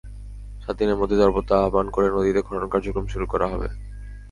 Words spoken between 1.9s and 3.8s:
করে নদীতে খনন কার্যক্রম শুরু করা হবে।